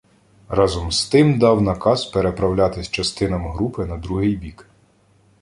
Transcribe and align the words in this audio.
Разом 0.49 0.91
з 0.91 1.05
тим 1.09 1.39
дав 1.39 1.61
наказ 1.61 2.05
переправлятись 2.05 2.89
частинам 2.89 3.47
групи 3.51 3.85
на 3.85 3.97
другий 3.97 4.35
бік. 4.35 4.67